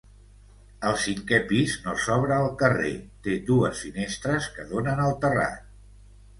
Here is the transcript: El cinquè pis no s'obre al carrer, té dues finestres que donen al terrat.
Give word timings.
El 0.91 0.95
cinquè 1.03 1.39
pis 1.51 1.75
no 1.83 1.93
s'obre 2.05 2.35
al 2.39 2.49
carrer, 2.63 2.95
té 3.29 3.37
dues 3.53 3.85
finestres 3.87 4.51
que 4.59 4.69
donen 4.75 5.07
al 5.07 5.17
terrat. 5.29 5.73